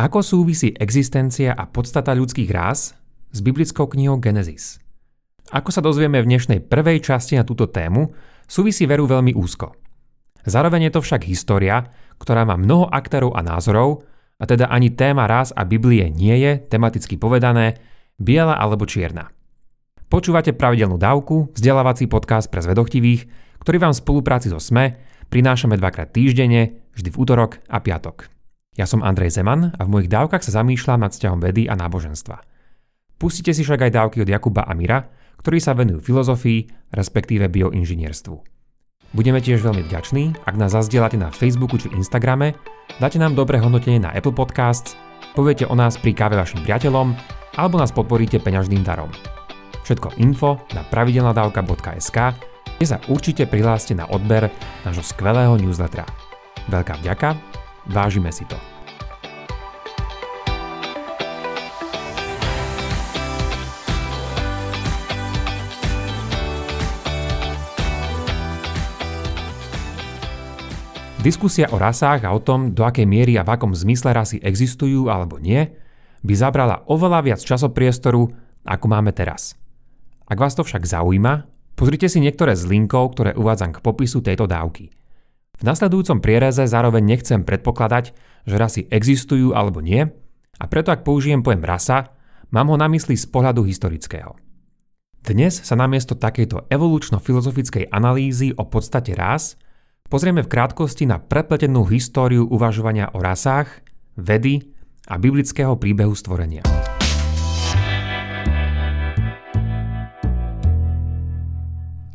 [0.00, 2.96] Ako súvisí existencia a podstata ľudských rás
[3.36, 4.80] s biblickou knihou Genesis?
[5.52, 8.08] Ako sa dozvieme v dnešnej prvej časti na túto tému,
[8.48, 9.76] súvisí veru veľmi úzko.
[10.48, 11.84] Zároveň je to však história,
[12.16, 14.08] ktorá má mnoho aktérov a názorov,
[14.40, 17.76] a teda ani téma rás a Biblie nie je, tematicky povedané,
[18.16, 19.28] biela alebo čierna.
[20.08, 23.28] Počúvate pravidelnú dávku, vzdelávací podcast pre zvedochtivých,
[23.60, 24.96] ktorý vám v spolupráci so SME
[25.28, 28.39] prinášame dvakrát týždenne, vždy v útorok a piatok.
[28.78, 32.38] Ja som Andrej Zeman a v mojich dávkach sa zamýšľam nad vzťahom vedy a náboženstva.
[33.18, 35.10] Pustite si však aj dávky od Jakuba Amira,
[35.42, 38.36] ktorí sa venujú filozofii, respektíve bioinžinierstvu.
[39.10, 42.54] Budeme tiež veľmi vďační, ak nás zazdielate na Facebooku či Instagrame,
[43.02, 44.94] dáte nám dobré hodnotenie na Apple Podcasts,
[45.34, 47.18] poviete o nás pri káve vašim priateľom
[47.58, 49.10] alebo nás podporíte peňažným darom.
[49.82, 52.18] Všetko info na pravidelnadavka.sk,
[52.78, 54.46] kde sa určite prihláste na odber
[54.86, 56.06] nášho skvelého newslettera.
[56.70, 57.34] Veľká vďaka
[57.88, 58.69] Vážime si to.
[71.20, 75.12] Diskusia o rasách a o tom, do akej miery a v akom zmysle rasy existujú
[75.12, 75.68] alebo nie,
[76.24, 78.24] by zabrala oveľa viac časopriestoru,
[78.64, 79.52] ako máme teraz.
[80.24, 81.44] Ak vás to však zaujíma,
[81.76, 84.88] pozrite si niektoré z linkov, ktoré uvádzam k popisu tejto dávky–
[85.60, 88.16] v nasledujúcom priereze zároveň nechcem predpokladať,
[88.48, 90.08] že rasy existujú alebo nie,
[90.56, 92.16] a preto ak použijem pojem rasa,
[92.48, 94.40] mám ho na mysli z pohľadu historického.
[95.20, 99.60] Dnes sa namiesto takejto evolučno-filozofickej analýzy o podstate rás
[100.10, 103.70] pozrieme v krátkosti na prepletenú históriu uvažovania o rasách,
[104.18, 104.66] vedy
[105.06, 106.66] a biblického príbehu stvorenia.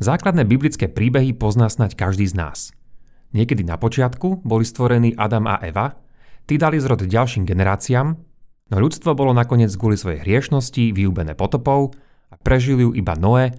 [0.04, 2.60] Základné biblické príbehy pozná snať každý z nás–
[3.36, 5.92] Niekedy na počiatku boli stvorení Adam a Eva,
[6.48, 8.16] tí dali zrod ďalším generáciám,
[8.72, 11.92] no ľudstvo bolo nakoniec kvôli svojej hriešnosti vyúbené potopou
[12.32, 13.52] a prežili ju iba Noé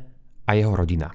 [0.49, 1.13] a jeho rodina.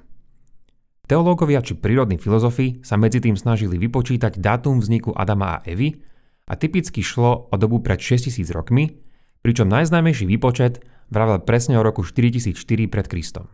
[1.10, 5.98] Teológovia či prírodní filozofi sa medzi tým snažili vypočítať dátum vzniku Adama a Evy
[6.46, 9.02] a typicky šlo o dobu pred 6000 rokmi,
[9.42, 10.80] pričom najznámejší výpočet
[11.10, 12.54] vravel presne o roku 4004
[12.86, 13.50] pred Kristom.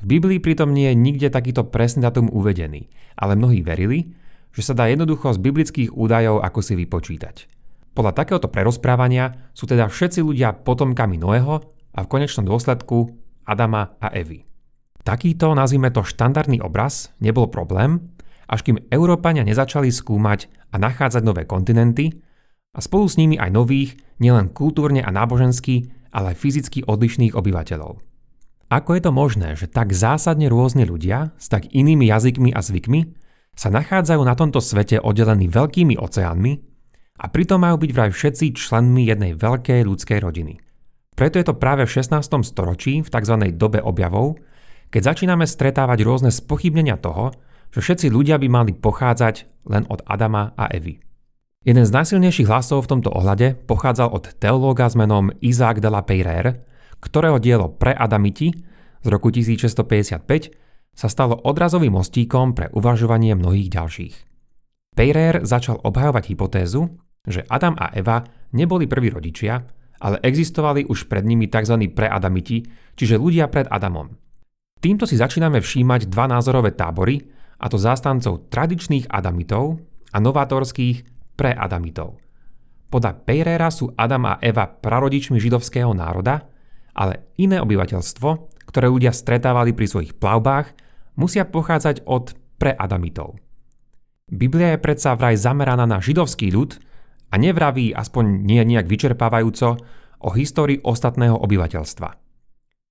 [0.00, 4.14] V Biblii pritom nie je nikde takýto presný datum uvedený, ale mnohí verili,
[4.56, 7.36] že sa dá jednoducho z biblických údajov ako si vypočítať.
[7.96, 11.60] Podľa takéhoto prerozprávania sú teda všetci ľudia potomkami Noého
[11.92, 13.08] a v konečnom dôsledku
[13.44, 14.55] Adama a Evy.
[15.06, 18.10] Takýto, nazvime to štandardný obraz, nebol problém,
[18.50, 22.10] až kým Európania nezačali skúmať a nachádzať nové kontinenty
[22.74, 28.02] a spolu s nimi aj nových, nielen kultúrne a nábožensky, ale aj fyzicky odlišných obyvateľov.
[28.66, 33.14] Ako je to možné, že tak zásadne rôzne ľudia s tak inými jazykmi a zvykmi
[33.54, 36.52] sa nachádzajú na tomto svete oddelení veľkými oceánmi
[37.22, 40.58] a pritom majú byť vraj všetci členmi jednej veľkej ľudskej rodiny.
[41.14, 42.42] Preto je to práve v 16.
[42.42, 43.34] storočí, v tzv.
[43.54, 44.36] dobe objavov,
[44.96, 47.28] keď začíname stretávať rôzne spochybnenia toho,
[47.68, 51.04] že všetci ľudia by mali pochádzať len od Adama a Evy.
[51.68, 56.00] Jeden z najsilnejších hlasov v tomto ohľade pochádzal od teológa s menom Isaac de la
[56.00, 56.64] Peyrer,
[57.04, 58.56] ktorého dielo Pre Adamiti
[59.04, 64.14] z roku 1655 sa stalo odrazovým mostíkom pre uvažovanie mnohých ďalších.
[64.96, 66.88] Peyrer začal obhajovať hypotézu,
[67.28, 68.24] že Adam a Eva
[68.56, 69.60] neboli prví rodičia,
[70.00, 71.84] ale existovali už pred nimi tzv.
[71.92, 72.64] preadamiti,
[72.96, 74.24] čiže ľudia pred Adamom.
[74.80, 77.24] Týmto si začíname všímať dva názorové tábory,
[77.56, 79.80] a to zástancov tradičných adamitov
[80.12, 82.20] a novátorských preadamitov.
[82.92, 86.46] Podľa Peyrera sú Adam a Eva prarodičmi židovského národa,
[86.96, 88.28] ale iné obyvateľstvo,
[88.68, 90.72] ktoré ľudia stretávali pri svojich plavbách
[91.16, 93.40] musia pochádzať od preadamitov.
[94.26, 96.76] Biblia je predsa vraj zameraná na židovský ľud
[97.30, 99.80] a nevraví, aspoň nie nejak vyčerpávajúco,
[100.16, 102.25] o histórii ostatného obyvateľstva.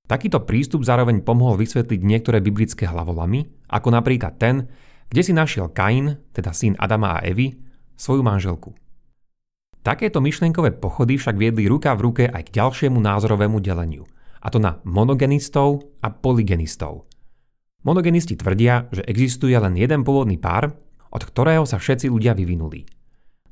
[0.06, 4.70] Takýto prístup zároveň pomohol vysvetliť niektoré biblické hlavolamy, ako napríklad ten,
[5.10, 7.58] kde si našiel Kain, teda syn Adama a Evy,
[7.98, 8.74] svoju manželku.
[9.82, 14.06] Takéto myšlenkové pochody však viedli ruka v ruke aj k ďalšiemu názorovému deleniu,
[14.42, 17.06] a to na monogenistov a polygenistov–
[17.86, 20.74] Monogenisti tvrdia, že existuje len jeden pôvodný pár,
[21.14, 22.82] od ktorého sa všetci ľudia vyvinuli.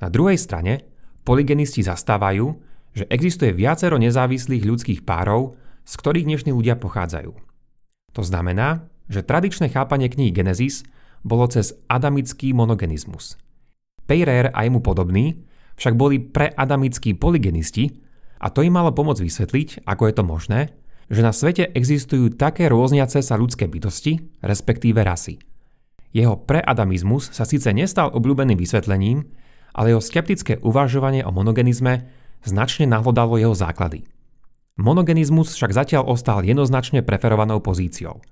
[0.02, 0.90] Na druhej strane
[1.22, 2.50] polygenisti zastávajú,
[2.98, 7.32] že existuje viacero nezávislých ľudských párov, z ktorých dnešní ľudia pochádzajú.
[8.14, 10.88] To znamená, že tradičné chápanie knihy Genesis
[11.24, 13.40] bolo cez adamický monogenizmus.
[14.08, 15.44] Peyrer a jemu podobní
[15.80, 17.96] však boli preadamickí polygenisti
[18.44, 20.60] a to im malo pomôcť vysvetliť, ako je to možné,
[21.08, 25.40] že na svete existujú také rôzniace sa ľudské bytosti, respektíve rasy.
[26.14, 29.26] Jeho preadamizmus sa síce nestal obľúbeným vysvetlením,
[29.74, 32.06] ale jeho skeptické uvažovanie o monogenizme
[32.46, 34.06] značne nahlodalo jeho základy.
[34.74, 38.26] Monogenizmus však zatiaľ ostal jednoznačne preferovanou pozíciou.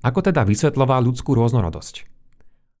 [0.00, 2.08] Ako teda vysvetľoval ľudskú rôznorodosť?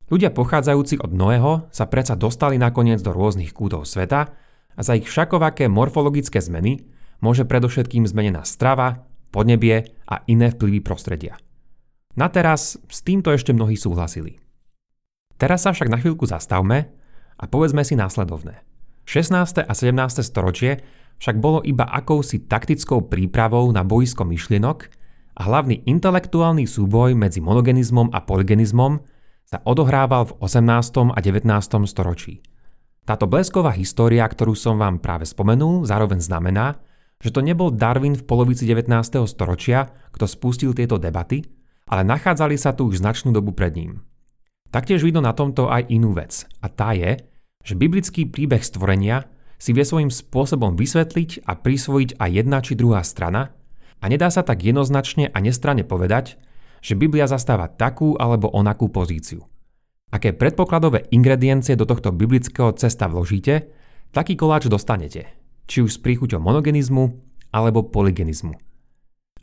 [0.08, 4.32] Ľudia pochádzajúci od Noého sa predsa dostali nakoniec do rôznych kútov sveta
[4.72, 6.88] a za ich všakovaké morfologické zmeny
[7.20, 11.36] môže predovšetkým zmenená strava, podnebie a iné vplyvy prostredia.
[12.16, 14.40] Na teraz s týmto ešte mnohí súhlasili.
[15.36, 16.88] Teraz sa však na chvíľku zastavme
[17.36, 18.64] a povedzme si následovné.
[19.06, 19.62] 16.
[19.62, 20.26] a 17.
[20.26, 20.82] storočie
[21.22, 24.78] však bolo iba akousi taktickou prípravou na boisko myšlienok
[25.38, 28.98] a hlavný intelektuálny súboj medzi monogenizmom a polygenizmom
[29.46, 31.14] sa odohrával v 18.
[31.14, 31.46] a 19.
[31.86, 32.42] storočí.
[33.06, 36.74] Táto blesková história, ktorú som vám práve spomenul, zároveň znamená,
[37.22, 38.90] že to nebol Darwin v polovici 19.
[39.30, 41.46] storočia, kto spustil tieto debaty,
[41.86, 44.02] ale nachádzali sa tu už značnú dobu pred ním.
[44.74, 47.35] Taktiež vidno na tomto aj inú vec, a tá je,
[47.66, 49.26] že biblický príbeh stvorenia
[49.58, 53.50] si vie svojím spôsobom vysvetliť a prisvojiť aj jedna či druhá strana
[53.98, 56.38] a nedá sa tak jednoznačne a nestranne povedať,
[56.78, 59.42] že Biblia zastáva takú alebo onakú pozíciu.
[60.14, 63.66] Aké predpokladové ingrediencie do tohto biblického cesta vložíte,
[64.14, 65.26] taký koláč dostanete,
[65.66, 67.18] či už s príchuťou monogenizmu
[67.50, 68.54] alebo polygenizmu.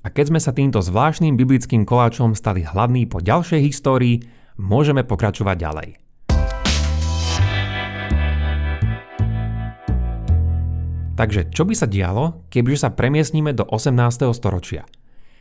[0.04, 4.24] A keď sme sa týmto zvláštnym biblickým koláčom stali hladní po ďalšej histórii,
[4.56, 6.03] môžeme pokračovať ďalej.
[11.13, 14.33] Takže čo by sa dialo, kebyže sa premiesníme do 18.
[14.33, 14.81] storočia?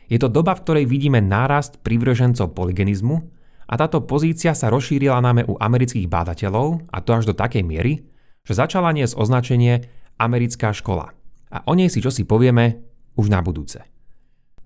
[0.05, 3.17] Je to doba, v ktorej vidíme nárast privržencov polygenizmu
[3.65, 8.05] a táto pozícia sa rozšírila najmä u amerických bádateľov a to až do takej miery,
[8.45, 9.89] že začala niesť označenie
[10.21, 11.09] americká škola.
[11.49, 12.77] A o nej si čo si povieme
[13.17, 13.81] už na budúce.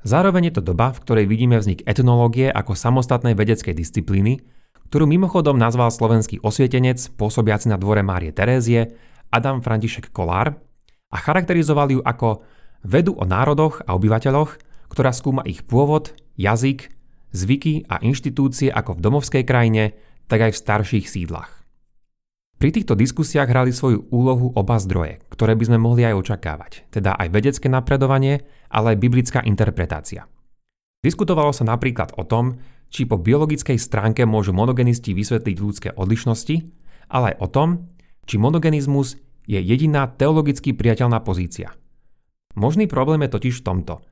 [0.03, 4.43] Zároveň je to doba, v ktorej vidíme vznik etnológie ako samostatnej vedeckej disciplíny,
[4.91, 8.91] ktorú mimochodom nazval slovenský osvietenec pôsobiaci na dvore Márie Terézie
[9.31, 10.66] Adam František Kolár
[11.11, 12.43] a charakterizoval ju ako
[12.83, 14.59] vedu o národoch a obyvateľoch,
[14.91, 16.91] ktorá skúma ich pôvod, jazyk,
[17.35, 19.95] zvyky a inštitúcie ako v domovskej krajine,
[20.27, 21.51] tak aj v starších sídlach.
[22.57, 27.13] Pri týchto diskusiách hrali svoju úlohu oba zdroje, ktoré by sme mohli aj očakávať, teda
[27.13, 28.41] aj vedecké napredovanie,
[28.73, 30.25] ale aj biblická interpretácia.
[31.05, 32.57] Diskutovalo sa napríklad o tom,
[32.89, 36.55] či po biologickej stránke môžu monogenisti vysvetliť ľudské odlišnosti,
[37.13, 37.69] ale aj o tom,
[38.25, 41.71] či monogenizmus je jediná teologicky priateľná pozícia.
[42.53, 44.03] Možný problém je totiž v tomto.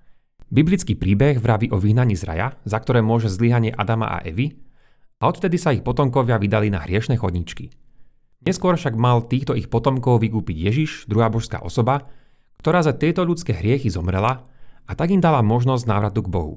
[0.48, 4.56] Biblický príbeh vraví o vyhnaní z raja, za ktoré môže zlyhanie Adama a Evy,
[5.20, 7.72] a odtedy sa ich potomkovia vydali na hriešne chodničky.
[8.46, 12.06] Neskôr však mal týchto ich potomkov vykúpiť Ježiš, druhá božská osoba,
[12.62, 14.46] ktorá za tieto ľudské hriechy zomrela
[14.86, 16.56] a tak im dala možnosť návratu k Bohu.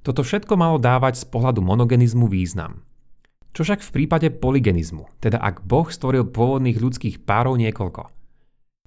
[0.00, 2.86] Toto všetko malo dávať z pohľadu monogenizmu význam.
[3.56, 8.12] Čo však v prípade polygenizmu, teda ak Boh stvoril pôvodných ľudských párov niekoľko.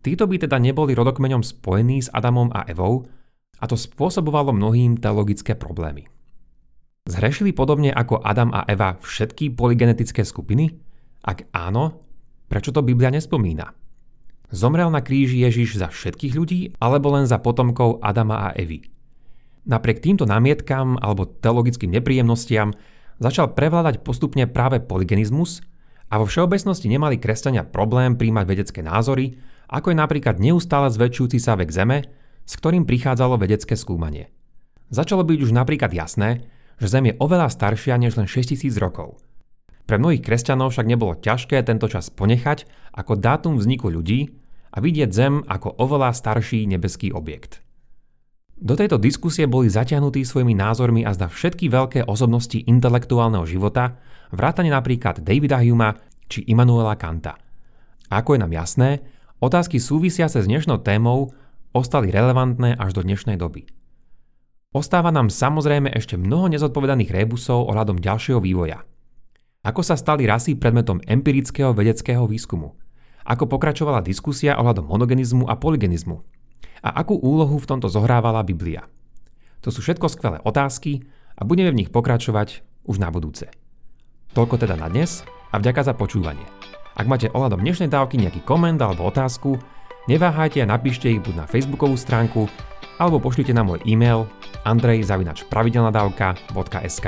[0.05, 3.09] Títo by teda neboli rodokmeňom spojení s Adamom a Evou
[3.57, 6.05] a to spôsobovalo mnohým teologické problémy.
[7.09, 10.77] Zhrešili podobne ako Adam a Eva všetky polygenetické skupiny?
[11.25, 12.05] Ak áno,
[12.45, 13.73] prečo to Biblia nespomína?
[14.53, 18.85] Zomrel na kríži Ježiš za všetkých ľudí alebo len za potomkov Adama a Evy?
[19.65, 22.77] Napriek týmto námietkam alebo teologickým nepríjemnostiam
[23.19, 25.61] začal prevládať postupne práve polygenizmus
[26.09, 29.37] a vo všeobecnosti nemali kresťania problém príjmať vedecké názory,
[29.69, 32.09] ako je napríklad neustále zväčšujúci sa vek Zeme,
[32.49, 34.33] s ktorým prichádzalo vedecké skúmanie.
[34.89, 36.49] Začalo byť už napríklad jasné,
[36.81, 39.21] že Zem je oveľa staršia než len 6000 rokov.
[39.85, 42.65] Pre mnohých kresťanov však nebolo ťažké tento čas ponechať
[42.97, 44.33] ako dátum vzniku ľudí
[44.73, 47.61] a vidieť Zem ako oveľa starší nebeský objekt.
[48.59, 53.95] Do tejto diskusie boli zatiahnutí svojimi názormi a zda všetky veľké osobnosti intelektuálneho života,
[54.35, 55.95] vrátane napríklad Davida Huma
[56.27, 57.39] či Immanuela Kanta.
[58.11, 58.99] Ako je nám jasné,
[59.39, 61.31] otázky súvisiace s dnešnou témou
[61.71, 63.63] ostali relevantné až do dnešnej doby.
[64.75, 68.83] Ostáva nám samozrejme ešte mnoho nezodpovedaných rebusov ohľadom ďalšieho vývoja.
[69.63, 72.75] Ako sa stali rasy predmetom empirického vedeckého výskumu?
[73.23, 76.38] Ako pokračovala diskusia ohľadom monogenizmu a polygenizmu?
[76.83, 78.87] A akú úlohu v tomto zohrávala Biblia.
[79.63, 81.03] To sú všetko skvelé otázky
[81.35, 83.51] a budeme v nich pokračovať už na budúce.
[84.31, 86.45] Toľko teda na dnes a vďaka za počúvanie.
[86.99, 89.55] Ak máte ohľadom dnešnej dávky nejaký koment alebo otázku,
[90.11, 92.51] neváhajte a napíšte ich buď na facebookovú stránku
[92.99, 94.27] alebo pošlite na môj e-mail
[94.67, 97.07] andrej.pravidelnadavka.sk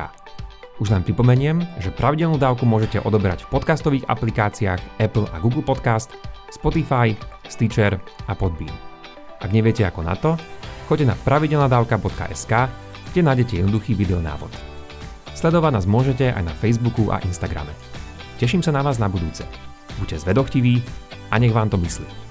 [0.80, 6.16] Už len pripomeniem, že pravidelnú dávku môžete odoberať v podcastových aplikáciách Apple a Google Podcast,
[6.50, 7.14] Spotify,
[7.52, 8.00] Stitcher
[8.32, 8.91] a Podbean.
[9.42, 10.38] Ak neviete ako na to,
[10.86, 12.54] choďte na pravidelnadavka.sk,
[13.12, 14.54] kde nájdete jednoduchý videonávod.
[15.34, 17.74] Sledovať nás môžete aj na Facebooku a Instagrame.
[18.38, 19.44] Teším sa na vás na budúce.
[19.98, 20.86] Buďte zvedochtiví
[21.34, 22.31] a nech vám to myslí.